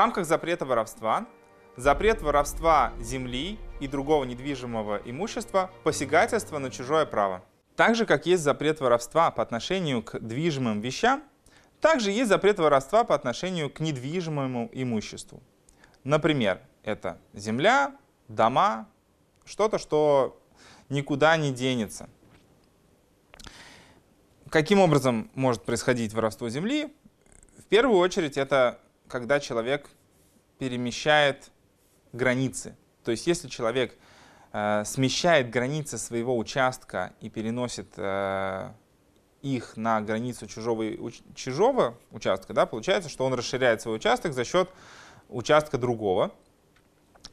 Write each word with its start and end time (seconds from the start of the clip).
рамках 0.00 0.24
запрета 0.24 0.64
воровства 0.64 1.26
запрет 1.76 2.22
воровства 2.22 2.94
земли 3.00 3.58
и 3.80 3.86
другого 3.86 4.24
недвижимого 4.24 5.02
имущества, 5.04 5.70
посягательство 5.84 6.56
на 6.56 6.70
чужое 6.70 7.04
право. 7.04 7.44
Так 7.76 7.94
же, 7.94 8.06
как 8.06 8.24
есть 8.24 8.42
запрет 8.42 8.80
воровства 8.80 9.30
по 9.30 9.42
отношению 9.42 10.02
к 10.02 10.18
движимым 10.18 10.80
вещам, 10.80 11.22
также 11.82 12.12
есть 12.12 12.30
запрет 12.30 12.58
воровства 12.58 13.04
по 13.04 13.14
отношению 13.14 13.68
к 13.68 13.80
недвижимому 13.80 14.70
имуществу. 14.72 15.42
Например, 16.02 16.62
это 16.82 17.18
земля, 17.34 17.94
дома, 18.26 18.88
что-то, 19.44 19.76
что 19.76 20.40
никуда 20.88 21.36
не 21.36 21.52
денется. 21.52 22.08
Каким 24.48 24.80
образом 24.80 25.30
может 25.34 25.62
происходить 25.62 26.14
воровство 26.14 26.48
земли? 26.48 26.90
В 27.58 27.64
первую 27.64 27.98
очередь 27.98 28.38
это 28.38 28.80
когда 29.10 29.40
человек 29.40 29.90
перемещает 30.58 31.50
границы. 32.12 32.76
То 33.04 33.10
есть 33.10 33.26
если 33.26 33.48
человек 33.48 33.96
э, 34.52 34.84
смещает 34.86 35.50
границы 35.50 35.98
своего 35.98 36.36
участка 36.36 37.12
и 37.20 37.28
переносит 37.28 37.92
э, 37.96 38.70
их 39.42 39.76
на 39.76 40.00
границу 40.00 40.46
чужого, 40.46 40.84
чужого 41.34 41.98
участка, 42.10 42.52
да, 42.52 42.66
получается, 42.66 43.08
что 43.08 43.24
он 43.24 43.34
расширяет 43.34 43.82
свой 43.82 43.96
участок 43.96 44.32
за 44.32 44.44
счет 44.44 44.70
участка 45.28 45.78
другого. 45.78 46.32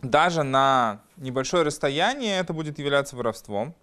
Даже 0.01 0.43
на 0.43 1.01
небольшое 1.17 1.63
расстояние 1.63 2.39
это 2.39 2.53
будет 2.53 2.79
являться 2.79 3.15
воровством. 3.15 3.73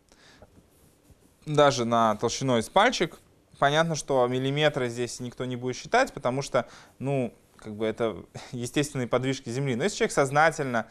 Даже 1.44 1.84
на 1.84 2.16
толщиной 2.16 2.62
с 2.62 2.68
пальчик. 2.68 3.18
Понятно, 3.58 3.94
что 3.94 4.26
миллиметры 4.26 4.88
здесь 4.88 5.20
никто 5.20 5.44
не 5.44 5.56
будет 5.56 5.76
считать, 5.76 6.12
потому 6.12 6.42
что, 6.42 6.66
ну, 6.98 7.32
как 7.64 7.74
бы 7.74 7.86
это 7.86 8.24
естественные 8.52 9.08
подвижки 9.08 9.48
Земли. 9.48 9.74
Но 9.74 9.84
если 9.84 9.98
человек 9.98 10.12
сознательно 10.12 10.86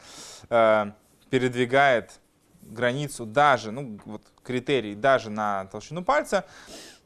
э, 0.49 0.91
передвигает 1.29 2.19
границу 2.61 3.25
даже, 3.25 3.71
ну, 3.71 3.99
вот 4.05 4.23
критерий 4.43 4.95
даже 4.95 5.29
на 5.29 5.65
толщину 5.65 6.03
пальца, 6.03 6.45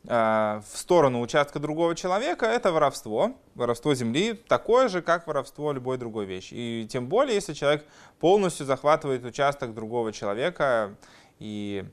э, 0.05 0.61
в 0.71 0.77
сторону 0.77 1.19
участка 1.19 1.59
другого 1.59 1.95
человека, 1.95 2.45
это 2.45 2.71
воровство. 2.71 3.35
Воровство 3.55 3.93
земли 3.93 4.33
такое 4.33 4.87
же, 4.87 5.01
как 5.01 5.27
воровство 5.27 5.73
любой 5.73 5.97
другой 5.97 6.25
вещи. 6.25 6.53
И 6.53 6.87
тем 6.89 7.07
более, 7.07 7.35
если 7.35 7.53
человек 7.53 7.85
полностью 8.19 8.65
захватывает 8.65 9.25
участок 9.25 9.73
другого 9.73 10.13
человека 10.13 10.95
и 11.39 11.85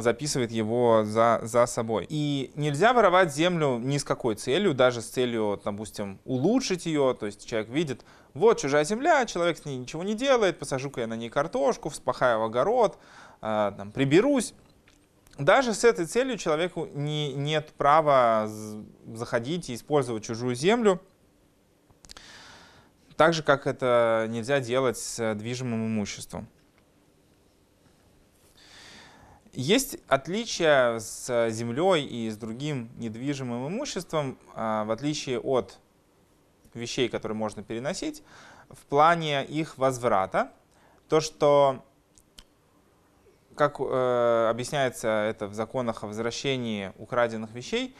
записывает 0.00 0.52
его 0.52 1.02
за, 1.04 1.40
за 1.42 1.66
собой. 1.66 2.06
И 2.08 2.52
нельзя 2.54 2.92
воровать 2.92 3.34
землю 3.34 3.78
ни 3.78 3.98
с 3.98 4.04
какой 4.04 4.36
целью, 4.36 4.72
даже 4.72 5.02
с 5.02 5.06
целью, 5.06 5.60
допустим, 5.62 6.20
улучшить 6.24 6.86
ее. 6.86 7.16
То 7.18 7.26
есть 7.26 7.46
человек 7.46 7.68
видит, 7.68 8.04
вот 8.34 8.60
чужая 8.60 8.84
земля, 8.84 9.26
человек 9.26 9.58
с 9.58 9.64
ней 9.64 9.76
ничего 9.76 10.02
не 10.04 10.14
делает, 10.14 10.58
посажу-ка 10.58 11.00
я 11.00 11.06
на 11.06 11.14
ней 11.14 11.30
картошку, 11.30 11.88
вспахаю 11.88 12.42
огород, 12.44 12.98
э, 13.42 13.72
там, 13.76 13.90
приберусь. 13.90 14.54
Даже 15.36 15.74
с 15.74 15.84
этой 15.84 16.06
целью 16.06 16.36
человеку 16.36 16.88
не, 16.94 17.32
нет 17.32 17.72
права 17.76 18.48
заходить 19.12 19.70
и 19.70 19.74
использовать 19.74 20.24
чужую 20.24 20.54
землю. 20.54 21.00
Так 23.16 23.34
же, 23.34 23.42
как 23.42 23.66
это 23.66 24.26
нельзя 24.28 24.60
делать 24.60 24.96
с 24.96 25.34
движимым 25.34 25.86
имуществом. 25.86 26.48
Есть 29.58 29.98
отличия 30.06 31.00
с 31.00 31.50
землей 31.50 32.04
и 32.06 32.30
с 32.30 32.36
другим 32.36 32.92
недвижимым 32.96 33.66
имуществом, 33.66 34.38
а, 34.54 34.84
в 34.84 34.92
отличие 34.92 35.40
от 35.40 35.80
вещей, 36.74 37.08
которые 37.08 37.34
можно 37.34 37.64
переносить, 37.64 38.22
в 38.70 38.78
плане 38.86 39.44
их 39.44 39.76
возврата. 39.76 40.52
То, 41.08 41.18
что, 41.18 41.84
как 43.56 43.80
э, 43.80 44.48
объясняется 44.48 45.08
это 45.08 45.48
в 45.48 45.54
законах 45.54 46.04
о 46.04 46.06
возвращении 46.06 46.92
украденных 46.96 47.50
вещей, 47.50 47.96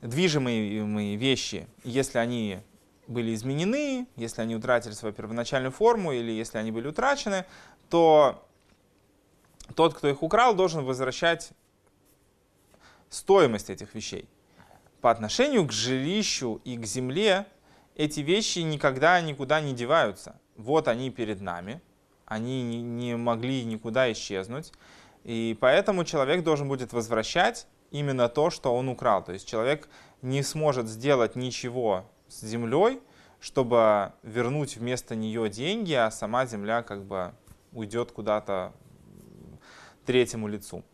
движимые 0.00 1.16
вещи, 1.16 1.66
если 1.82 2.18
они 2.18 2.60
были 3.08 3.34
изменены, 3.34 4.06
если 4.14 4.42
они 4.42 4.54
утратили 4.54 4.92
свою 4.92 5.12
первоначальную 5.12 5.72
форму 5.72 6.12
или 6.12 6.30
если 6.30 6.58
они 6.58 6.70
были 6.70 6.86
утрачены, 6.86 7.46
то 7.90 8.46
тот, 9.74 9.94
кто 9.94 10.08
их 10.08 10.22
украл, 10.22 10.54
должен 10.54 10.84
возвращать 10.84 11.50
стоимость 13.08 13.70
этих 13.70 13.94
вещей. 13.94 14.28
По 15.00 15.10
отношению 15.10 15.66
к 15.66 15.72
жилищу 15.72 16.60
и 16.64 16.76
к 16.76 16.84
земле 16.84 17.46
эти 17.94 18.20
вещи 18.20 18.60
никогда 18.60 19.20
никуда 19.20 19.60
не 19.60 19.72
деваются. 19.72 20.40
Вот 20.56 20.88
они 20.88 21.10
перед 21.10 21.40
нами, 21.40 21.80
они 22.26 22.82
не 22.82 23.16
могли 23.16 23.64
никуда 23.64 24.10
исчезнуть, 24.12 24.72
и 25.24 25.56
поэтому 25.60 26.04
человек 26.04 26.44
должен 26.44 26.68
будет 26.68 26.92
возвращать 26.92 27.66
именно 27.90 28.28
то, 28.28 28.50
что 28.50 28.74
он 28.74 28.88
украл. 28.88 29.22
То 29.22 29.32
есть 29.32 29.48
человек 29.48 29.88
не 30.22 30.42
сможет 30.42 30.88
сделать 30.88 31.36
ничего 31.36 32.04
с 32.28 32.40
землей, 32.40 33.00
чтобы 33.40 34.12
вернуть 34.22 34.76
вместо 34.76 35.14
нее 35.14 35.48
деньги, 35.48 35.92
а 35.92 36.10
сама 36.10 36.46
земля 36.46 36.82
как 36.82 37.04
бы 37.04 37.34
уйдет 37.72 38.10
куда-то 38.12 38.72
третьему 40.04 40.48
лицу. 40.48 40.84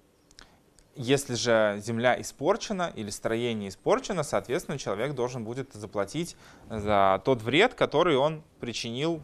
Если 0.97 1.35
же 1.35 1.81
земля 1.83 2.21
испорчена 2.21 2.93
или 2.95 3.11
строение 3.11 3.69
испорчено, 3.69 4.23
соответственно, 4.23 4.77
человек 4.77 5.15
должен 5.15 5.45
будет 5.45 5.73
заплатить 5.73 6.37
за 6.69 7.23
тот 7.25 7.43
вред, 7.43 7.75
который 7.75 8.17
он 8.17 8.43
причинил 8.59 9.23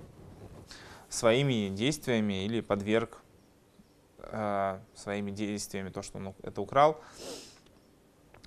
своими 1.08 1.68
действиями 1.68 2.44
или 2.44 2.60
подверг 2.60 3.18
э, 4.18 4.78
своими 4.94 5.30
действиями 5.30 5.90
то, 5.90 6.02
что 6.02 6.18
он 6.18 6.34
это 6.42 6.60
украл 6.60 7.00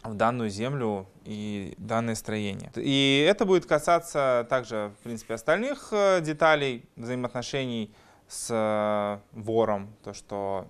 в 0.04 0.14
данную 0.14 0.50
землю 0.50 1.08
и 1.26 1.74
данное 1.78 2.16
строение. 2.16 2.72
И 2.76 3.26
это 3.30 3.46
будет 3.46 3.66
касаться 3.66 4.48
также, 4.50 4.94
в 5.00 5.04
принципе, 5.04 5.34
остальных 5.34 5.90
э, 5.92 6.22
деталей 6.22 6.86
взаимоотношений 6.96 7.94
с 8.28 8.48
э, 8.50 9.20
вором, 9.38 9.94
то, 10.04 10.14
что 10.14 10.68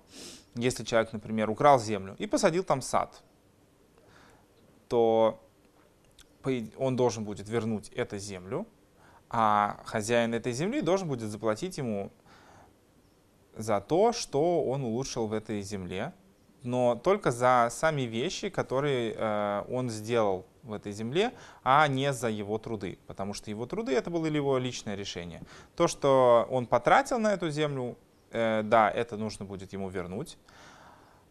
если 0.54 0.84
человек, 0.84 1.12
например, 1.12 1.50
украл 1.50 1.78
землю 1.78 2.16
и 2.18 2.26
посадил 2.26 2.64
там 2.64 2.82
сад, 2.82 3.22
то 4.88 5.40
он 6.76 6.96
должен 6.96 7.24
будет 7.24 7.48
вернуть 7.48 7.90
эту 7.90 8.18
землю, 8.18 8.66
а 9.28 9.80
хозяин 9.84 10.34
этой 10.34 10.52
земли 10.52 10.80
должен 10.80 11.08
будет 11.08 11.30
заплатить 11.30 11.78
ему 11.78 12.10
за 13.56 13.80
то, 13.80 14.12
что 14.12 14.64
он 14.64 14.82
улучшил 14.82 15.26
в 15.26 15.32
этой 15.32 15.60
земле, 15.62 16.12
но 16.62 16.94
только 16.94 17.30
за 17.30 17.68
сами 17.70 18.02
вещи, 18.02 18.48
которые 18.48 19.14
э, 19.16 19.64
он 19.68 19.88
сделал 19.90 20.46
в 20.62 20.72
этой 20.72 20.92
земле, 20.92 21.32
а 21.62 21.86
не 21.88 22.12
за 22.12 22.28
его 22.28 22.58
труды, 22.58 22.98
потому 23.06 23.32
что 23.34 23.50
его 23.50 23.66
труды 23.66 23.92
это 23.92 24.10
было 24.10 24.26
его 24.26 24.58
личное 24.58 24.94
решение. 24.94 25.42
То, 25.76 25.88
что 25.88 26.46
он 26.50 26.66
потратил 26.66 27.18
на 27.18 27.32
эту 27.32 27.50
землю, 27.50 27.96
да, 28.32 28.92
это 28.94 29.16
нужно 29.16 29.44
будет 29.44 29.72
ему 29.72 29.88
вернуть. 29.88 30.38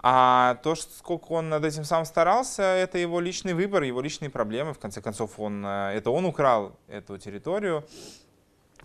А 0.02 0.56
то, 0.64 0.76
сколько 0.76 1.34
он 1.34 1.50
над 1.50 1.66
этим 1.66 1.84
сам 1.84 2.06
старался, 2.06 2.64
это 2.64 2.98
его 2.98 3.20
личный 3.20 3.54
выбор, 3.54 3.84
его 3.84 4.00
личные 4.00 4.30
проблемы. 4.30 4.74
В 4.74 4.80
конце 4.80 5.02
концов, 5.02 5.38
он, 5.40 5.66
э, 5.66 5.92
это 5.96 6.10
он 6.10 6.24
украл 6.26 6.78
эту 6.88 7.18
территорию, 7.18 7.86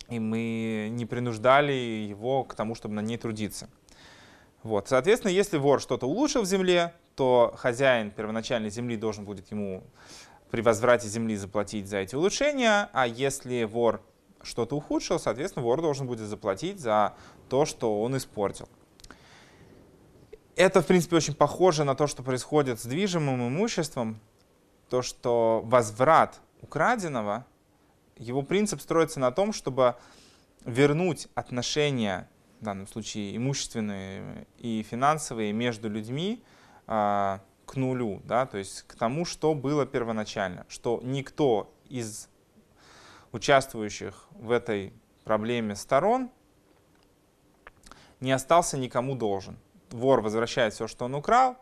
и 0.09 0.19
мы 0.19 0.89
не 0.91 1.05
принуждали 1.05 1.71
его 1.71 2.43
к 2.43 2.53
тому, 2.53 2.75
чтобы 2.75 2.95
на 2.95 2.99
ней 2.99 3.17
трудиться. 3.17 3.69
Вот. 4.61 4.89
Соответственно, 4.89 5.31
если 5.31 5.57
вор 5.57 5.79
что-то 5.79 6.05
улучшил 6.05 6.41
в 6.41 6.45
земле, 6.45 6.93
то 7.15 7.53
хозяин 7.57 8.11
первоначальной 8.11 8.69
земли 8.69 8.97
должен 8.97 9.23
будет 9.23 9.49
ему 9.51 9.83
при 10.51 10.59
возврате 10.61 11.07
земли 11.07 11.37
заплатить 11.37 11.87
за 11.87 11.99
эти 11.99 12.15
улучшения, 12.15 12.89
а 12.91 13.07
если 13.07 13.63
вор 13.63 14.01
что-то 14.45 14.75
ухудшил, 14.75 15.19
соответственно, 15.19 15.65
вор 15.65 15.81
должен 15.81 16.07
будет 16.07 16.27
заплатить 16.27 16.79
за 16.79 17.13
то, 17.49 17.65
что 17.65 18.01
он 18.01 18.15
испортил. 18.15 18.69
Это, 20.55 20.81
в 20.81 20.87
принципе, 20.87 21.17
очень 21.17 21.33
похоже 21.33 21.83
на 21.83 21.95
то, 21.95 22.07
что 22.07 22.23
происходит 22.23 22.79
с 22.79 22.85
движимым 22.85 23.47
имуществом, 23.47 24.21
то, 24.89 25.01
что 25.01 25.61
возврат 25.65 26.39
украденного, 26.61 27.45
его 28.17 28.41
принцип 28.41 28.79
строится 28.79 29.19
на 29.19 29.31
том, 29.31 29.51
чтобы 29.51 29.95
вернуть 30.63 31.27
отношения, 31.35 32.29
в 32.61 32.63
данном 32.63 32.87
случае 32.87 33.35
имущественные 33.35 34.47
и 34.57 34.85
финансовые, 34.89 35.51
между 35.51 35.89
людьми 35.89 36.41
э, 36.87 37.39
к 37.65 37.75
нулю, 37.75 38.21
да, 38.23 38.45
то 38.45 38.57
есть 38.57 38.83
к 38.83 38.95
тому, 38.95 39.25
что 39.25 39.53
было 39.53 39.85
первоначально, 39.85 40.65
что 40.69 41.01
никто 41.03 41.73
из 41.89 42.29
участвующих 43.35 44.27
в 44.31 44.49
этой 44.49 44.93
проблеме 45.25 45.75
сторон 45.75 46.31
не 48.21 48.31
остался 48.31 48.77
никому 48.77 49.15
должен. 49.15 49.57
Вор 49.91 50.21
возвращает 50.21 50.73
все, 50.73 50.87
что 50.87 51.05
он 51.05 51.15
украл, 51.15 51.57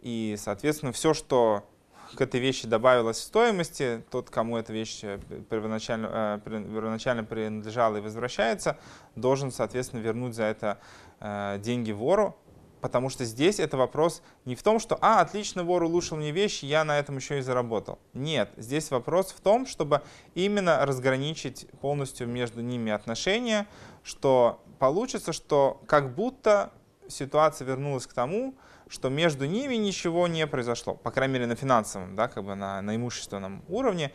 и, 0.00 0.36
соответственно, 0.38 0.92
все, 0.92 1.12
что 1.12 1.68
к 2.14 2.20
этой 2.20 2.40
вещи 2.40 2.66
добавилось 2.66 3.18
в 3.18 3.22
стоимости, 3.22 4.02
тот, 4.10 4.30
кому 4.30 4.56
эта 4.56 4.72
вещь 4.72 5.00
э, 5.02 5.18
первоначально, 5.50 6.40
э, 6.44 6.50
первоначально 6.50 7.24
принадлежала 7.24 7.98
и 7.98 8.00
возвращается, 8.00 8.78
должен, 9.14 9.50
соответственно, 9.50 10.00
вернуть 10.00 10.34
за 10.34 10.44
это 10.44 10.78
э, 11.20 11.58
деньги 11.60 11.92
вору, 11.92 12.36
потому 12.80 13.08
что 13.08 13.24
здесь 13.24 13.60
это 13.60 13.76
вопрос 13.76 14.22
не 14.44 14.54
в 14.54 14.62
том, 14.62 14.78
что 14.78 14.98
«а, 15.00 15.20
отлично, 15.20 15.64
вор 15.64 15.82
улучшил 15.82 16.16
мне 16.16 16.30
вещи, 16.30 16.64
я 16.64 16.84
на 16.84 16.98
этом 16.98 17.16
еще 17.16 17.38
и 17.38 17.42
заработал». 17.42 17.98
Нет, 18.14 18.50
здесь 18.56 18.90
вопрос 18.90 19.32
в 19.32 19.40
том, 19.40 19.66
чтобы 19.66 20.02
именно 20.34 20.84
разграничить 20.84 21.66
полностью 21.80 22.28
между 22.28 22.60
ними 22.60 22.92
отношения, 22.92 23.66
что 24.02 24.62
получится, 24.78 25.32
что 25.32 25.82
как 25.86 26.14
будто 26.14 26.72
ситуация 27.08 27.66
вернулась 27.66 28.06
к 28.06 28.12
тому, 28.12 28.54
что 28.88 29.08
между 29.08 29.46
ними 29.46 29.74
ничего 29.74 30.26
не 30.28 30.46
произошло, 30.46 30.94
по 30.94 31.10
крайней 31.10 31.34
мере 31.34 31.46
на 31.46 31.56
финансовом, 31.56 32.16
да, 32.16 32.28
как 32.28 32.44
бы 32.44 32.54
на, 32.54 32.80
на 32.80 32.96
имущественном 32.96 33.62
уровне, 33.68 34.12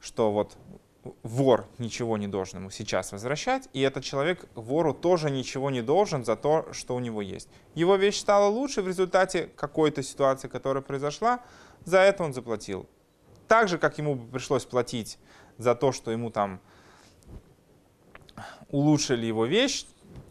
что 0.00 0.32
вот 0.32 0.56
вор 1.22 1.66
ничего 1.78 2.16
не 2.16 2.28
должен 2.28 2.60
ему 2.60 2.70
сейчас 2.70 3.12
возвращать, 3.12 3.68
и 3.72 3.80
этот 3.80 4.04
человек 4.04 4.46
вору 4.54 4.94
тоже 4.94 5.30
ничего 5.30 5.70
не 5.70 5.82
должен 5.82 6.24
за 6.24 6.36
то, 6.36 6.66
что 6.72 6.94
у 6.94 7.00
него 7.00 7.22
есть. 7.22 7.48
Его 7.74 7.96
вещь 7.96 8.18
стала 8.18 8.48
лучше 8.48 8.82
в 8.82 8.88
результате 8.88 9.50
какой-то 9.56 10.02
ситуации, 10.02 10.48
которая 10.48 10.82
произошла, 10.82 11.40
за 11.84 11.98
это 11.98 12.24
он 12.24 12.32
заплатил. 12.32 12.86
Так 13.46 13.68
же, 13.68 13.78
как 13.78 13.98
ему 13.98 14.16
пришлось 14.16 14.64
платить 14.64 15.18
за 15.56 15.74
то, 15.74 15.92
что 15.92 16.10
ему 16.10 16.30
там 16.30 16.60
улучшили 18.70 19.26
его 19.26 19.46
вещь, 19.46 19.86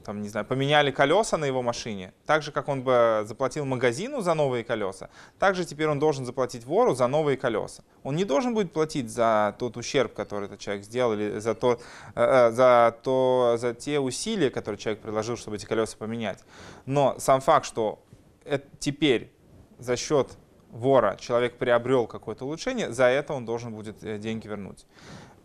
там, 0.08 0.22
не 0.22 0.30
знаю, 0.30 0.46
поменяли 0.46 0.90
колеса 0.90 1.38
на 1.38 1.44
его 1.44 1.62
машине, 1.62 2.14
так 2.26 2.42
же, 2.42 2.54
как 2.54 2.70
он 2.70 2.82
бы 2.82 3.26
заплатил 3.26 3.66
магазину 3.66 4.22
за 4.22 4.36
новые 4.36 4.64
колеса, 4.64 5.10
так 5.38 5.56
же 5.56 5.66
теперь 5.66 5.88
он 5.88 6.00
должен 6.00 6.26
заплатить 6.26 6.66
вору 6.66 6.96
за 6.96 7.08
новые 7.08 7.36
колеса. 7.36 7.84
Он 8.04 8.16
не 8.16 8.24
должен 8.24 8.54
будет 8.54 8.72
платить 8.72 9.10
за 9.10 9.54
тот 9.60 9.76
ущерб, 9.76 10.14
который 10.14 10.46
этот 10.46 10.60
человек 10.60 10.86
сделал, 10.86 11.12
или 11.12 11.40
за, 11.40 11.56
то, 11.56 11.80
э, 12.16 12.24
э, 12.24 12.52
за, 12.52 12.98
то, 13.04 13.58
за 13.60 13.74
те 13.74 14.00
усилия, 14.00 14.50
которые 14.50 14.80
человек 14.80 15.02
приложил, 15.02 15.36
чтобы 15.36 15.58
эти 15.58 15.66
колеса 15.66 15.98
поменять. 15.98 16.40
Но 16.86 17.16
сам 17.20 17.42
факт, 17.42 17.66
что 17.66 18.00
это 18.46 18.66
теперь 18.80 19.30
за 19.78 19.98
счет 19.98 20.38
вора 20.72 21.18
человек 21.20 21.58
приобрел 21.58 22.08
какое-то 22.08 22.46
улучшение, 22.46 22.94
за 22.94 23.06
это 23.06 23.34
он 23.34 23.46
должен 23.46 23.74
будет 23.74 24.04
э, 24.04 24.18
деньги 24.18 24.48
вернуть. 24.48 24.86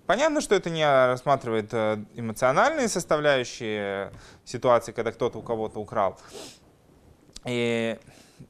Понятно, 0.07 0.41
что 0.41 0.55
это 0.55 0.69
не 0.69 0.85
рассматривает 0.85 1.73
э, 1.73 2.05
эмоциональные 2.15 2.89
составляющие 2.89 4.13
ситуации, 4.45 4.93
когда 4.93 5.13
кто-то 5.13 5.39
у 5.39 5.43
кого-то 5.43 5.81
украл. 5.81 6.19
И 7.45 7.99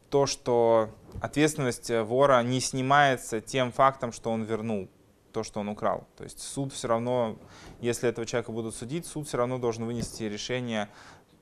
то, 0.09 0.27
что 0.27 0.91
ответственность 1.21 1.91
вора 1.91 2.43
не 2.43 2.61
снимается 2.61 3.41
тем 3.41 3.73
фактом, 3.73 4.13
что 4.13 4.31
он 4.31 4.45
вернул 4.45 4.89
то, 5.33 5.43
что 5.43 5.61
он 5.61 5.69
украл. 5.69 6.07
То 6.17 6.25
есть 6.25 6.41
суд 6.41 6.73
все 6.73 6.89
равно, 6.89 7.39
если 7.81 8.09
этого 8.09 8.27
человека 8.27 8.53
будут 8.53 8.75
судить, 8.75 9.07
суд 9.07 9.27
все 9.27 9.39
равно 9.39 9.59
должен 9.59 9.85
вынести 9.85 10.25
решение 10.25 10.89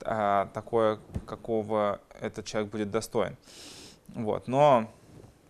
а, 0.03 0.47
такое, 0.55 0.99
какого 1.27 2.01
этот 2.21 2.47
человек 2.47 2.71
будет 2.71 2.91
достоин. 2.91 3.37
Вот. 4.09 4.49
Но, 4.49 4.91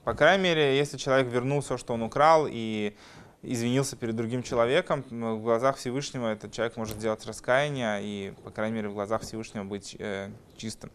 по 0.05 0.15
крайней 0.15 0.45
мере, 0.45 0.77
если 0.77 0.97
человек 0.97 1.29
вернул 1.29 1.61
все, 1.61 1.77
что 1.77 1.95
он 1.95 2.03
украл, 2.03 2.47
и 2.49 2.97
извинился 3.43 3.97
перед 3.97 4.17
другим 4.17 4.43
человеком, 4.43 5.03
в 5.11 5.43
глазах 5.43 5.77
Всевышнего 5.77 6.29
этот 6.29 6.53
человек 6.53 6.77
может 6.77 6.97
сделать 6.97 7.25
раскаяние 7.27 8.01
и, 8.03 8.35
по 8.45 8.51
крайней 8.51 8.77
мере, 8.77 8.89
в 8.89 8.95
глазах 8.95 9.23
Всевышнего 9.23 9.65
быть 9.65 9.97
э, 9.99 10.31
чистым. 10.57 10.91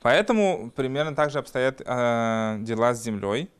Поэтому 0.00 0.70
примерно 0.74 1.14
так 1.14 1.30
же 1.30 1.38
обстоят 1.38 1.80
э, 1.80 2.56
дела 2.60 2.94
с 2.94 3.02
землей. 3.02 3.50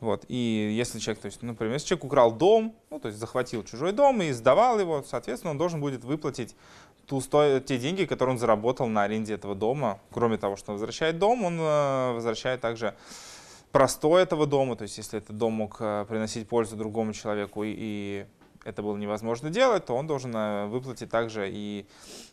Вот. 0.00 0.24
И 0.28 0.74
если 0.76 0.98
человек, 0.98 1.22
то 1.22 1.26
есть, 1.26 1.42
например, 1.42 1.74
если 1.74 1.88
человек 1.88 2.04
украл 2.04 2.32
дом, 2.32 2.74
ну, 2.90 2.98
то 2.98 3.08
есть 3.08 3.18
захватил 3.18 3.64
чужой 3.64 3.92
дом 3.92 4.20
и 4.20 4.32
сдавал 4.32 4.78
его, 4.78 5.02
соответственно, 5.02 5.52
он 5.52 5.58
должен 5.58 5.80
будет 5.80 6.04
выплатить 6.04 6.54
ту 7.06 7.20
сто... 7.20 7.60
те 7.60 7.78
деньги, 7.78 8.04
которые 8.04 8.34
он 8.34 8.38
заработал 8.38 8.88
на 8.88 9.04
аренде 9.04 9.34
этого 9.34 9.54
дома. 9.54 10.00
Кроме 10.10 10.36
того, 10.38 10.56
что 10.56 10.72
он 10.72 10.74
возвращает 10.74 11.18
дом, 11.18 11.44
он 11.44 11.58
э, 11.58 12.12
возвращает 12.12 12.60
также 12.60 12.94
простой 13.76 14.22
этого 14.22 14.46
дома, 14.46 14.74
то 14.74 14.84
есть 14.84 14.96
если 14.96 15.18
этот 15.18 15.36
дом 15.36 15.52
мог 15.52 15.76
э, 15.80 16.06
приносить 16.08 16.48
пользу 16.48 16.76
другому 16.76 17.12
человеку 17.12 17.62
и, 17.62 17.74
и 17.76 18.26
это 18.64 18.82
было 18.82 18.96
невозможно 18.96 19.50
делать, 19.50 19.84
то 19.84 19.94
он 19.94 20.06
должен 20.06 20.34
э, 20.34 20.64
выплатить 20.64 21.10
также 21.10 21.50
и, 21.50 21.84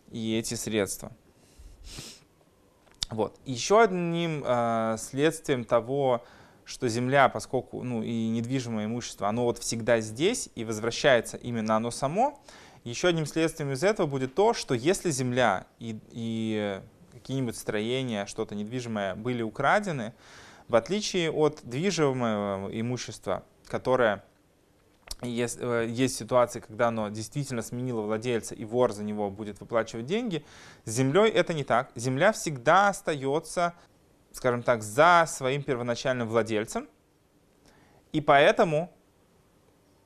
и 0.10 0.38
эти 0.38 0.54
средства. 0.54 1.12
Вот. 3.10 3.38
Еще 3.44 3.82
одним 3.82 4.42
э, 4.46 4.96
следствием 4.98 5.66
того, 5.66 6.24
что 6.64 6.88
земля, 6.88 7.28
поскольку 7.28 7.84
ну, 7.84 8.02
и 8.04 8.30
недвижимое 8.30 8.86
имущество, 8.86 9.28
оно 9.28 9.44
вот 9.44 9.58
всегда 9.58 10.00
здесь 10.00 10.48
и 10.56 10.64
возвращается 10.64 11.36
именно 11.36 11.76
оно 11.76 11.92
само, 11.92 12.42
еще 12.86 13.10
одним 13.10 13.26
следствием 13.26 13.74
из 13.74 13.84
этого 13.84 14.08
будет 14.08 14.34
то, 14.34 14.54
что 14.54 14.76
если 14.76 15.12
земля 15.12 15.68
и, 15.80 16.00
и 16.12 16.80
какие-нибудь 17.12 17.58
строения, 17.58 18.28
что-то 18.28 18.56
недвижимое 18.56 19.16
были 19.16 19.42
украдены, 19.42 20.14
в 20.68 20.76
отличие 20.76 21.32
от 21.32 21.62
движимого 21.64 22.70
имущества, 22.72 23.44
которое 23.68 24.24
есть, 25.22 25.58
э, 25.60 25.88
есть 25.90 26.16
ситуации, 26.16 26.60
когда 26.60 26.88
оно 26.88 27.10
действительно 27.10 27.62
сменило 27.62 28.02
владельца, 28.02 28.56
и 28.56 28.66
вор 28.66 28.92
за 28.92 29.04
него 29.04 29.30
будет 29.30 29.60
выплачивать 29.60 30.06
деньги, 30.06 30.46
с 30.86 30.92
землей 30.92 31.30
это 31.30 31.54
не 31.54 31.64
так. 31.64 31.92
Земля 31.96 32.32
всегда 32.32 32.90
остается, 32.90 33.74
скажем 34.32 34.64
так, 34.64 34.84
за 34.84 35.26
своим 35.28 35.64
первоначальным 35.64 36.28
владельцем, 36.28 36.88
и 38.12 38.22
поэтому 38.22 38.92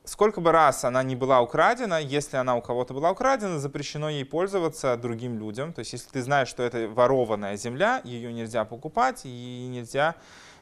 сколько 0.07 0.42
бы 0.42 0.51
раз 0.51 0.83
она 0.83 1.04
не 1.04 1.15
была 1.15 1.42
украдена, 1.42 2.00
если 2.00 2.38
она 2.38 2.56
у 2.56 2.62
кого-то 2.62 2.94
была 2.94 3.12
украдена, 3.12 3.59
запрещено 3.59 4.09
ей 4.09 4.25
пользоваться 4.25 4.98
другим 4.98 5.38
людям. 5.38 5.74
То 5.74 5.80
есть 5.80 5.94
если 5.94 6.09
ты 6.09 6.24
знаешь, 6.24 6.48
что 6.48 6.63
это 6.63 6.88
ворованная 6.88 7.57
земля, 7.57 8.01
ее 8.04 8.33
нельзя 8.33 8.65
покупать, 8.65 9.21
и 9.25 9.68
нельзя 9.69 10.15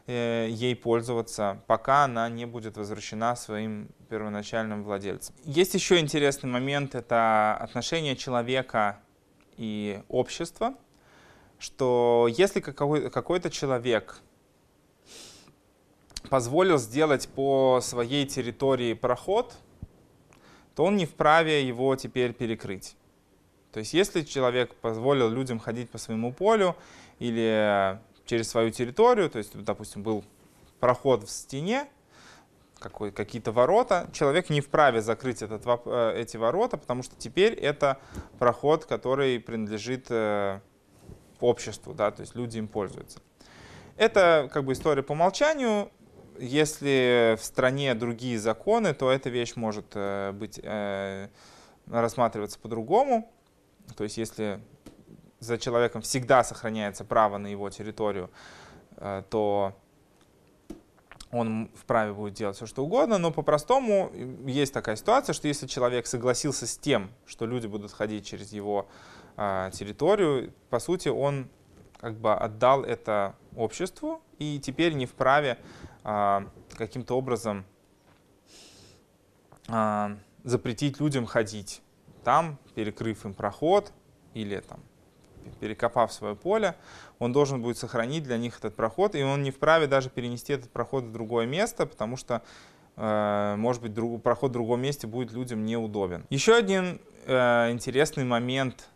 Э, 0.08 0.48
ей 0.52 0.76
пользоваться, 0.76 1.64
пока 1.66 2.04
она 2.04 2.30
не 2.30 2.46
будет 2.46 2.78
возвращена 2.78 3.36
своим 3.36 3.88
первоначальным 4.08 4.84
владельцам. 4.84 5.36
Есть 5.44 5.74
еще 5.74 6.00
интересный 6.00 6.48
момент, 6.48 6.94
это 6.94 7.58
отношение 7.60 8.16
человека 8.16 9.00
и 9.58 10.04
общества, 10.08 10.76
что 11.58 12.28
если 12.30 12.60
какой-то 12.60 13.50
человек 13.50 14.22
позволил 16.26 16.78
сделать 16.78 17.28
по 17.30 17.80
своей 17.82 18.26
территории 18.26 18.94
проход, 18.94 19.56
то 20.76 20.84
он 20.84 20.98
не 20.98 21.06
вправе 21.06 21.66
его 21.66 21.96
теперь 21.96 22.34
перекрыть. 22.34 22.96
То 23.72 23.80
есть 23.80 23.94
если 23.94 24.22
человек 24.22 24.74
позволил 24.76 25.30
людям 25.30 25.60
ходить 25.60 25.90
по 25.90 25.98
своему 25.98 26.32
полю 26.32 26.76
или 27.20 28.00
через 28.26 28.50
свою 28.50 28.72
территорию, 28.72 29.30
то 29.30 29.38
есть, 29.38 29.52
допустим, 29.54 30.04
был 30.04 30.24
проход 30.80 31.24
в 31.24 31.30
стене, 31.30 31.88
какие-то 32.80 33.52
ворота, 33.52 34.10
человек 34.14 34.50
не 34.50 34.62
вправе 34.62 35.02
закрыть 35.02 35.42
этот, 35.42 35.64
э, 35.66 36.14
эти 36.18 36.38
ворота, 36.38 36.78
потому 36.78 37.04
что 37.04 37.16
теперь 37.16 37.54
это 37.54 38.00
проход, 38.38 38.86
который 38.86 39.40
принадлежит 39.40 40.08
э, 40.10 40.60
обществу, 41.40 41.94
да, 41.94 42.12
то 42.12 42.22
есть 42.22 42.36
люди 42.36 42.58
им 42.58 42.68
пользуются. 42.68 43.20
Это 43.98 44.50
как 44.54 44.66
бы 44.66 44.74
история 44.74 45.04
по 45.04 45.14
умолчанию. 45.14 45.90
Если 46.40 47.36
в 47.40 47.44
стране 47.44 47.94
другие 47.96 48.40
законы, 48.40 48.94
то 48.94 49.12
эта 49.12 49.30
вещь 49.30 49.56
может 49.56 49.88
э, 49.94 50.32
быть 50.34 50.60
рассматриваться 51.88 52.60
по-другому. 52.60 53.32
То 53.96 54.04
есть 54.04 54.18
если 54.18 54.60
за 55.40 55.58
человеком 55.58 56.02
всегда 56.02 56.44
сохраняется 56.44 57.06
право 57.06 57.38
на 57.38 57.48
его 57.48 57.70
территорию, 57.70 58.30
э, 58.98 59.24
то 59.30 59.74
он 61.32 61.70
вправе 61.76 62.14
будет 62.14 62.34
делать 62.34 62.56
все, 62.56 62.66
что 62.66 62.84
угодно, 62.84 63.18
но 63.18 63.32
по-простому 63.32 64.12
есть 64.46 64.74
такая 64.74 64.96
ситуация, 64.96 65.34
что 65.34 65.48
если 65.48 65.68
человек 65.68 66.08
согласился 66.08 66.66
с 66.66 66.78
тем, 66.78 67.12
что 67.26 67.46
люди 67.46 67.68
будут 67.68 67.92
ходить 67.92 68.26
через 68.26 68.54
его 68.54 68.88
э, 69.38 69.70
территорию, 69.74 70.54
по 70.70 70.80
сути, 70.80 71.10
он 71.10 71.50
как 72.00 72.18
бы 72.18 72.34
отдал 72.34 72.84
это 72.84 73.36
обществу 73.56 74.22
и 74.40 74.60
теперь 74.60 74.94
не 74.94 75.06
вправе 75.06 75.58
э, 75.58 75.95
каким-то 76.06 77.18
образом 77.18 77.66
э, 79.68 80.16
запретить 80.44 81.00
людям 81.00 81.26
ходить 81.26 81.82
там, 82.24 82.60
перекрыв 82.76 83.26
им 83.26 83.34
проход 83.34 83.92
или 84.34 84.60
там 84.60 84.80
перекопав 85.60 86.12
свое 86.12 86.36
поле, 86.36 86.76
он 87.20 87.32
должен 87.32 87.62
будет 87.62 87.78
сохранить 87.78 88.24
для 88.24 88.38
них 88.38 88.58
этот 88.58 88.76
проход, 88.76 89.16
и 89.16 89.24
он 89.24 89.44
не 89.44 89.52
вправе 89.52 89.88
даже 89.88 90.10
перенести 90.10 90.54
этот 90.54 90.72
проход 90.72 91.04
в 91.06 91.12
другое 91.12 91.46
место, 91.46 91.86
потому 91.86 92.18
что, 92.18 92.42
э, 92.96 93.56
может 93.58 93.82
быть, 93.82 93.94
друг, 93.94 94.22
проход 94.22 94.52
в 94.52 94.54
другом 94.54 94.82
месте 94.82 95.08
будет 95.08 95.32
людям 95.32 95.66
неудобен. 95.66 96.26
Еще 96.30 96.56
один 96.56 97.00
э, 97.26 97.72
интересный 97.72 98.26
момент, 98.26 98.90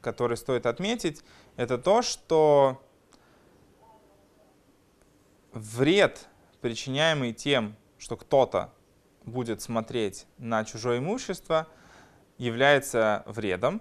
который 0.00 0.36
стоит 0.36 0.66
отметить, 0.66 1.24
это 1.56 1.78
то, 1.78 2.02
что 2.02 2.82
вред, 5.52 6.28
причиняемый 6.66 7.32
тем, 7.32 7.76
что 7.96 8.16
кто-то 8.16 8.72
будет 9.24 9.62
смотреть 9.62 10.26
на 10.36 10.64
чужое 10.64 10.98
имущество, 10.98 11.68
является 12.38 13.22
вредом, 13.26 13.80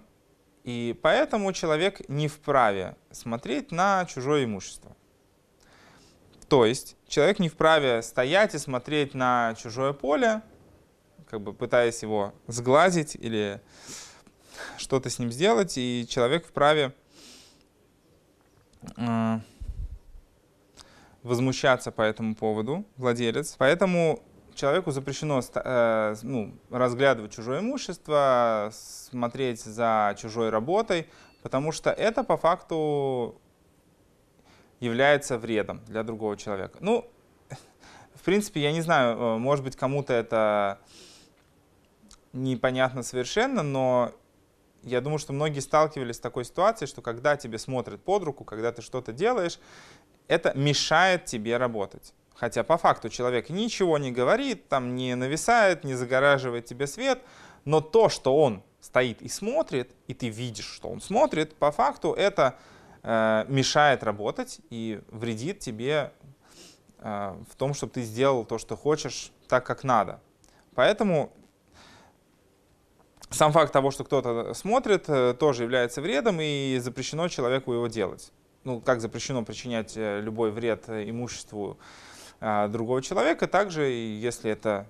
и 0.63 0.95
поэтому 1.01 1.51
человек 1.51 2.07
не 2.07 2.27
вправе 2.27 2.95
смотреть 3.09 3.71
на 3.71 4.05
чужое 4.05 4.45
имущество. 4.45 4.95
То 6.47 6.63
есть 6.63 6.95
человек 7.07 7.39
не 7.39 7.49
вправе 7.49 8.03
стоять 8.03 8.53
и 8.53 8.59
смотреть 8.59 9.15
на 9.15 9.55
чужое 9.55 9.93
поле, 9.93 10.43
как 11.27 11.41
бы 11.41 11.53
пытаясь 11.53 12.03
его 12.03 12.35
сглазить 12.45 13.15
или 13.15 13.61
что-то 14.77 15.09
с 15.09 15.17
ним 15.17 15.31
сделать, 15.31 15.75
и 15.79 16.05
человек 16.07 16.45
вправе 16.45 16.93
э, 18.95 19.39
возмущаться 21.25 21.91
по 21.91 22.03
этому 22.03 22.35
поводу, 22.35 22.85
владелец. 22.97 23.55
Поэтому 23.57 24.23
человеку 24.53 24.91
запрещено 24.91 25.41
э, 25.55 26.15
ну, 26.21 26.53
разглядывать 26.69 27.33
чужое 27.33 27.61
имущество, 27.61 28.69
смотреть 28.71 29.61
за 29.61 30.15
чужой 30.19 30.51
работой, 30.51 31.09
потому 31.41 31.71
что 31.71 31.89
это 31.89 32.23
по 32.23 32.37
факту 32.37 33.41
является 34.79 35.39
вредом 35.39 35.81
для 35.87 36.03
другого 36.03 36.37
человека. 36.37 36.77
Ну, 36.79 37.09
в 38.13 38.21
принципе, 38.23 38.61
я 38.61 38.71
не 38.71 38.81
знаю, 38.81 39.17
э, 39.17 39.37
может 39.39 39.65
быть, 39.65 39.75
кому-то 39.75 40.13
это 40.13 40.79
непонятно 42.33 43.01
совершенно, 43.01 43.63
но 43.63 44.11
я 44.85 45.01
думаю, 45.01 45.17
что 45.17 45.33
многие 45.33 45.61
сталкивались 45.61 46.17
с 46.17 46.19
такой 46.19 46.45
ситуацией, 46.45 46.87
что 46.87 47.01
когда 47.01 47.35
тебе 47.35 47.57
смотрят 47.57 48.03
под 48.03 48.23
руку, 48.23 48.43
когда 48.43 48.71
ты 48.71 48.83
что-то 48.83 49.11
делаешь, 49.11 49.59
это 50.27 50.53
мешает 50.55 51.25
тебе 51.25 51.57
работать. 51.57 52.13
Хотя 52.35 52.63
по 52.63 52.77
факту 52.77 53.09
человек 53.09 53.49
ничего 53.49 53.97
не 53.97 54.11
говорит, 54.11 54.67
там 54.67 54.95
не 54.95 55.15
нависает, 55.15 55.83
не 55.83 55.93
загораживает 55.93 56.65
тебе 56.65 56.85
свет, 56.85 57.21
но 57.63 57.81
то, 57.81 58.09
что 58.09 58.37
он 58.37 58.61
стоит 58.81 59.21
и 59.21 59.29
смотрит, 59.29 59.91
и 60.07 60.13
ты 60.13 60.29
видишь, 60.29 60.67
что 60.67 60.89
он 60.89 61.01
смотрит, 61.01 61.55
по 61.55 61.71
факту 61.71 62.13
это 62.13 62.55
э, 63.03 63.45
мешает 63.47 64.03
работать 64.03 64.59
и 64.69 65.01
вредит 65.07 65.59
тебе 65.59 66.11
э, 66.99 67.35
в 67.49 67.55
том, 67.55 67.73
чтобы 67.73 67.93
ты 67.93 68.03
сделал 68.03 68.45
то, 68.45 68.57
что 68.57 68.75
хочешь, 68.75 69.31
так, 69.47 69.65
как 69.65 69.83
надо. 69.83 70.19
Поэтому 70.75 71.31
сам 73.29 73.51
факт 73.53 73.71
того, 73.71 73.91
что 73.91 74.03
кто-то 74.03 74.53
смотрит, 74.53 75.05
э, 75.07 75.33
тоже 75.33 75.63
является 75.63 76.01
вредом, 76.01 76.39
и 76.41 76.77
запрещено 76.79 77.27
человеку 77.27 77.73
его 77.73 77.87
делать. 77.87 78.31
Ну, 78.65 78.81
как 78.81 78.99
запрещено 78.99 79.43
причинять 79.43 79.93
э, 79.95 80.19
любой 80.21 80.51
вред 80.51 80.85
э, 80.87 81.09
имуществу 81.09 81.77
другого 82.41 83.01
человека, 83.01 83.47
также, 83.47 83.83
если 83.83 84.51
это 84.51 84.85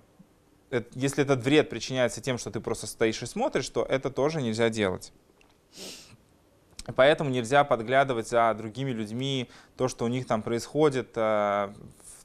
если 0.96 1.24
этот 1.24 1.44
вред 1.44 1.70
причиняется 1.70 2.20
тем, 2.20 2.40
что 2.40 2.50
ты 2.50 2.60
просто 2.60 2.88
стоишь 2.88 3.22
и 3.22 3.28
смотришь, 3.28 3.70
то 3.70 3.86
это 3.86 4.10
тоже 4.10 4.42
нельзя 4.42 4.70
делать. 4.70 5.14
Поэтому 6.96 7.30
нельзя 7.30 7.64
подглядывать 7.64 8.28
за 8.28 8.52
другими 8.56 8.90
людьми, 8.90 9.48
то, 9.78 9.88
что 9.88 10.06
у 10.06 10.08
них 10.08 10.26
там 10.26 10.42
происходит, 10.42 11.16
в 11.16 11.74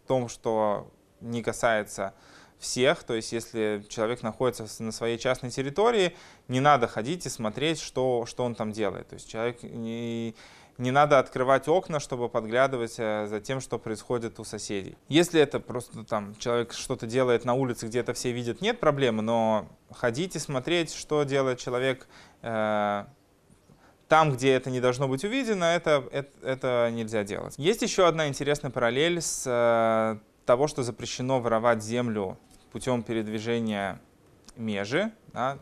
том, 0.07 0.29
что 0.29 0.91
не 1.21 1.43
касается 1.43 2.15
всех, 2.61 3.05
то 3.05 3.15
есть 3.15 3.33
если 3.33 3.85
человек 3.89 4.23
находится 4.23 4.67
на 4.83 4.93
своей 4.93 5.19
частной 5.19 5.51
территории, 5.51 6.15
не 6.47 6.61
надо 6.61 6.87
ходить 6.89 7.25
и 7.25 7.31
смотреть, 7.31 7.81
что, 7.81 8.27
что 8.27 8.45
он 8.45 8.55
там 8.55 8.71
делает. 8.71 9.09
То 9.09 9.15
есть 9.15 9.29
человек 9.29 9.63
не, 9.63 10.35
не 10.81 10.91
надо 10.91 11.19
открывать 11.19 11.69
окна, 11.69 12.01
чтобы 12.01 12.29
подглядывать 12.29 12.95
э, 12.99 13.27
за 13.27 13.41
тем, 13.41 13.61
что 13.61 13.79
происходит 13.79 14.41
у 14.41 14.45
соседей. 14.45 14.97
Если 15.09 15.41
это 15.41 15.61
просто 15.61 16.05
там 16.05 16.35
человек 16.37 16.73
что-то 16.73 17.07
делает 17.07 17.45
на 17.45 17.55
улице, 17.55 17.87
где 17.87 18.01
это 18.01 18.15
все 18.15 18.33
видят, 18.33 18.61
нет 18.63 18.81
проблемы, 18.81 19.23
но 19.23 19.69
ходить 19.93 20.37
и 20.37 20.39
смотреть, 20.39 20.93
что 20.95 21.25
делает 21.25 21.59
человек 21.59 22.09
э, 22.43 23.05
там, 24.09 24.33
где 24.33 24.53
это 24.53 24.71
не 24.71 24.81
должно 24.81 25.07
быть 25.07 25.23
увидено, 25.23 25.65
это, 25.65 26.03
это, 26.11 26.31
это 26.43 26.91
нельзя 26.91 27.25
делать. 27.25 27.55
Есть 27.59 27.83
еще 27.83 28.09
одна 28.09 28.27
интересная 28.27 28.71
параллель 28.71 29.21
с 29.21 29.45
э, 29.47 30.19
того, 30.47 30.67
что 30.67 30.83
запрещено 30.83 31.41
воровать 31.41 31.83
землю 31.83 32.39
путем 32.73 33.03
передвижения 33.03 34.01
межи, 34.57 35.13
да, 35.33 35.59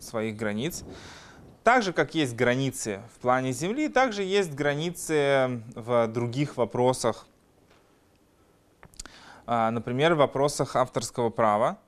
своих 0.00 0.36
границ. 0.36 0.84
Так 1.66 1.82
же, 1.82 1.92
как 1.92 2.14
есть 2.14 2.36
границы 2.36 3.02
в 3.12 3.18
плане 3.18 3.50
Земли, 3.50 3.88
также 3.88 4.22
есть 4.22 4.54
границы 4.54 5.62
в 5.74 6.06
других 6.06 6.56
вопросах. 6.56 7.26
А, 9.46 9.72
например, 9.72 10.14
в 10.14 10.18
вопросах 10.18 10.76
авторского 10.76 11.28
права 11.28 11.80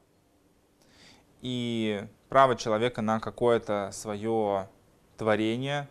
и 1.43 2.05
права 2.29 2.57
человека 2.57 3.03
на 3.03 3.21
какое-то 3.21 3.91
свое 3.93 4.69
творение. 5.17 5.89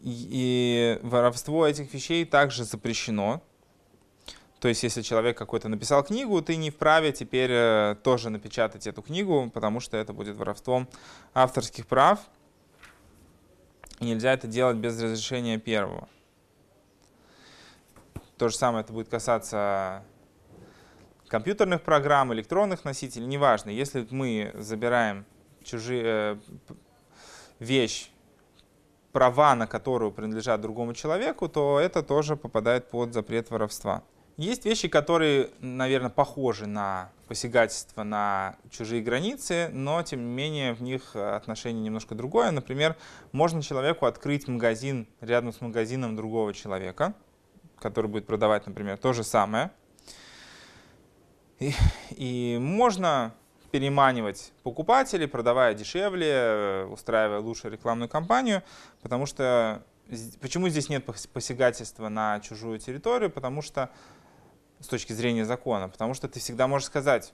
И 0.00 0.98
воровство 1.04 1.68
этих 1.68 1.94
вещей 1.94 2.24
также 2.24 2.64
запрещено. 2.64 3.44
То 4.62 4.68
есть, 4.68 4.84
если 4.84 5.02
человек 5.02 5.36
какой-то 5.36 5.68
написал 5.68 6.04
книгу, 6.04 6.40
ты 6.40 6.54
не 6.54 6.70
вправе 6.70 7.10
теперь 7.10 7.50
э, 7.50 7.96
тоже 8.04 8.30
напечатать 8.30 8.86
эту 8.86 9.02
книгу, 9.02 9.50
потому 9.52 9.80
что 9.80 9.96
это 9.96 10.12
будет 10.12 10.36
воровством 10.36 10.88
авторских 11.34 11.88
прав. 11.88 12.20
И 13.98 14.04
нельзя 14.04 14.32
это 14.32 14.46
делать 14.46 14.76
без 14.76 15.02
разрешения 15.02 15.58
первого. 15.58 16.08
То 18.38 18.50
же 18.50 18.56
самое 18.56 18.84
это 18.84 18.92
будет 18.92 19.08
касаться 19.08 20.04
компьютерных 21.26 21.82
программ, 21.82 22.32
электронных 22.32 22.84
носителей, 22.84 23.26
неважно. 23.26 23.70
Если 23.70 24.06
мы 24.10 24.52
забираем 24.54 25.26
чужие, 25.64 26.04
э, 26.04 26.36
вещь, 27.58 28.12
права 29.10 29.56
на 29.56 29.66
которую 29.66 30.12
принадлежат 30.12 30.60
другому 30.60 30.94
человеку, 30.94 31.48
то 31.48 31.80
это 31.80 32.04
тоже 32.04 32.36
попадает 32.36 32.88
под 32.90 33.12
запрет 33.12 33.50
воровства. 33.50 34.04
Есть 34.38 34.64
вещи, 34.64 34.88
которые, 34.88 35.50
наверное, 35.60 36.10
похожи 36.10 36.66
на 36.66 37.10
посягательство 37.28 38.02
на 38.02 38.56
чужие 38.70 39.02
границы, 39.02 39.68
но, 39.72 40.02
тем 40.02 40.20
не 40.20 40.34
менее, 40.34 40.72
в 40.72 40.82
них 40.82 41.14
отношение 41.14 41.82
немножко 41.82 42.14
другое. 42.14 42.50
Например, 42.50 42.96
можно 43.32 43.62
человеку 43.62 44.06
открыть 44.06 44.48
магазин 44.48 45.06
рядом 45.20 45.52
с 45.52 45.60
магазином 45.60 46.16
другого 46.16 46.54
человека, 46.54 47.14
который 47.78 48.06
будет 48.06 48.26
продавать, 48.26 48.66
например, 48.66 48.96
то 48.96 49.12
же 49.12 49.22
самое. 49.22 49.70
И, 51.58 51.72
и 52.10 52.58
можно 52.60 53.34
переманивать 53.70 54.52
покупателей, 54.62 55.26
продавая 55.26 55.74
дешевле, 55.74 56.86
устраивая 56.90 57.40
лучшую 57.40 57.72
рекламную 57.72 58.08
кампанию, 58.08 58.62
потому 59.02 59.26
что 59.26 59.82
почему 60.40 60.68
здесь 60.68 60.88
нет 60.88 61.04
посягательства 61.32 62.08
на 62.08 62.40
чужую 62.40 62.78
территорию? 62.78 63.30
Потому 63.30 63.62
что 63.62 63.90
с 64.82 64.88
точки 64.88 65.12
зрения 65.12 65.44
закона, 65.44 65.88
потому 65.88 66.14
что 66.14 66.28
ты 66.28 66.40
всегда 66.40 66.66
можешь 66.66 66.86
сказать, 66.88 67.32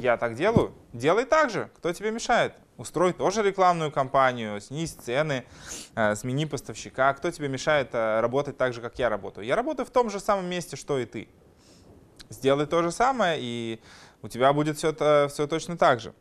я 0.00 0.16
так 0.16 0.34
делаю, 0.34 0.74
делай 0.92 1.24
так 1.24 1.50
же, 1.50 1.70
кто 1.76 1.92
тебе 1.92 2.10
мешает? 2.10 2.54
Устрой 2.78 3.12
тоже 3.12 3.42
рекламную 3.42 3.90
кампанию, 3.90 4.60
снизь 4.60 4.92
цены, 4.92 5.44
э, 5.94 6.14
смени 6.14 6.46
поставщика. 6.46 7.12
Кто 7.14 7.30
тебе 7.30 7.48
мешает 7.48 7.90
э, 7.92 8.20
работать 8.20 8.56
так 8.56 8.74
же, 8.74 8.80
как 8.80 8.98
я 8.98 9.08
работаю? 9.08 9.46
Я 9.46 9.56
работаю 9.56 9.86
в 9.86 9.90
том 9.90 10.10
же 10.10 10.20
самом 10.20 10.46
месте, 10.46 10.76
что 10.76 10.98
и 10.98 11.06
ты. 11.06 11.28
Сделай 12.28 12.66
то 12.66 12.82
же 12.82 12.90
самое, 12.90 13.38
и 13.40 13.80
у 14.22 14.28
тебя 14.28 14.52
будет 14.52 14.76
все, 14.76 15.28
все 15.28 15.46
точно 15.46 15.76
так 15.78 16.00
же. 16.00 16.12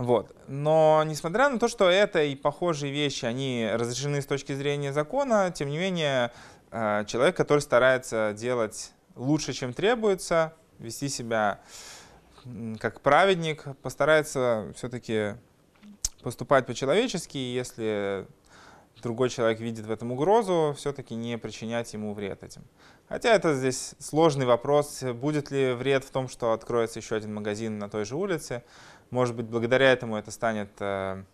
Вот. 0.00 0.34
Но 0.46 1.02
несмотря 1.04 1.48
на 1.48 1.58
то, 1.58 1.68
что 1.68 1.90
это 1.90 2.22
и 2.22 2.34
похожие 2.34 2.92
вещи, 2.92 3.26
они 3.26 3.68
разрешены 3.70 4.22
с 4.22 4.26
точки 4.26 4.52
зрения 4.54 4.92
закона, 4.92 5.52
тем 5.54 5.68
не 5.68 5.78
менее 5.78 6.32
человек, 6.70 7.36
который 7.36 7.60
старается 7.60 8.34
делать 8.36 8.92
лучше, 9.16 9.52
чем 9.52 9.72
требуется, 9.72 10.54
вести 10.78 11.08
себя 11.08 11.60
как 12.78 13.00
праведник, 13.00 13.64
постарается 13.82 14.72
все-таки 14.76 15.34
поступать 16.22 16.66
по-человечески, 16.66 17.36
если 17.36 18.26
другой 19.02 19.30
человек 19.30 19.60
видит 19.60 19.86
в 19.86 19.90
этом 19.90 20.12
угрозу, 20.12 20.74
все-таки 20.76 21.14
не 21.14 21.38
причинять 21.38 21.92
ему 21.92 22.12
вред 22.14 22.42
этим. 22.42 22.62
Хотя 23.08 23.34
это 23.34 23.54
здесь 23.54 23.94
сложный 23.98 24.46
вопрос, 24.46 25.02
будет 25.02 25.50
ли 25.50 25.72
вред 25.72 26.04
в 26.04 26.10
том, 26.10 26.28
что 26.28 26.52
откроется 26.52 26.98
еще 26.98 27.16
один 27.16 27.34
магазин 27.34 27.78
на 27.78 27.88
той 27.88 28.04
же 28.04 28.16
улице. 28.16 28.62
Может 29.10 29.34
быть, 29.34 29.46
благодаря 29.46 29.90
этому 29.90 30.16
это 30.16 30.30
станет 30.30 30.70
э, 30.78 31.24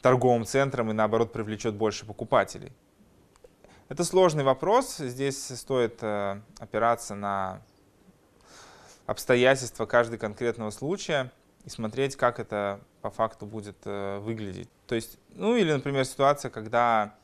торговым 0.00 0.44
центром 0.44 0.90
и 0.90 0.92
наоборот 0.94 1.32
привлечет 1.32 1.74
больше 1.74 2.06
покупателей. 2.06 2.72
Это 3.90 4.04
сложный 4.04 4.44
вопрос. 4.44 4.98
Здесь 4.98 5.48
стоит 5.58 5.98
э, 6.00 6.40
опираться 6.60 7.16
на 7.16 7.60
обстоятельства 9.04 9.84
каждого 9.84 10.16
конкретного 10.16 10.70
случая 10.70 11.32
и 11.64 11.70
смотреть, 11.70 12.14
как 12.14 12.38
это 12.38 12.78
по 13.02 13.10
факту 13.10 13.46
будет 13.46 13.78
э, 13.86 14.20
выглядеть. 14.20 14.68
То 14.86 14.94
есть, 14.94 15.18
ну 15.30 15.56
или, 15.56 15.72
например, 15.72 16.04
ситуация, 16.04 16.52
когда 16.52 17.16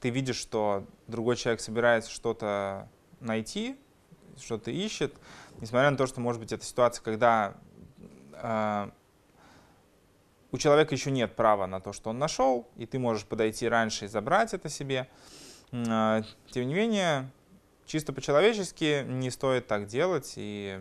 ты 0.00 0.08
видишь, 0.08 0.36
что 0.36 0.86
другой 1.08 1.36
человек 1.36 1.60
собирается 1.60 2.10
что-то 2.10 2.88
найти, 3.20 3.78
что-то 4.40 4.70
ищет, 4.70 5.12
несмотря 5.60 5.90
на 5.90 5.98
то, 5.98 6.06
что, 6.06 6.22
может 6.22 6.40
быть, 6.40 6.52
это 6.52 6.64
ситуация, 6.64 7.02
когда 7.02 7.52
э, 8.32 8.90
у 10.52 10.56
человека 10.56 10.94
еще 10.94 11.10
нет 11.10 11.36
права 11.36 11.66
на 11.66 11.82
то, 11.82 11.92
что 11.92 12.08
он 12.08 12.18
нашел, 12.18 12.66
и 12.76 12.86
ты 12.86 12.98
можешь 12.98 13.26
подойти 13.26 13.68
раньше 13.68 14.06
и 14.06 14.08
забрать 14.08 14.54
это 14.54 14.70
себе. 14.70 15.06
Э, 15.74 16.22
тем 16.52 16.68
не 16.68 16.74
менее, 16.74 17.30
чисто 17.84 18.12
по-человечески 18.12 19.04
не 19.04 19.30
стоит 19.30 19.66
так 19.66 19.86
делать 19.86 20.34
и 20.36 20.80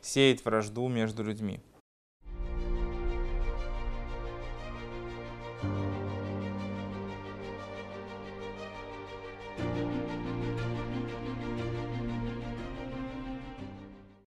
сеять 0.00 0.44
вражду 0.44 0.88
между 0.88 1.22
людьми. 1.22 1.60